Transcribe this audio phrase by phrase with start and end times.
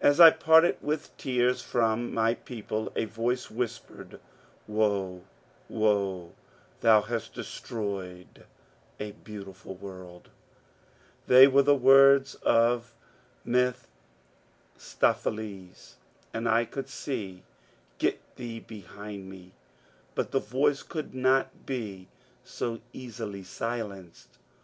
[0.00, 4.20] As I parted with tears from my people, a yoice whispered,
[4.68, 5.22] ««Woe,
[5.68, 6.34] woe,
[6.82, 8.44] thou hast destroyed
[9.00, 10.30] a beautiful world I"
[11.26, 12.94] They were the words of
[13.44, 15.96] Mephistopheles,
[16.32, 17.40] and I could say, ^^
[17.98, 19.50] Get thee behind me;
[19.82, 22.06] '* but the yoice could not be
[22.44, 24.38] so easily silenced.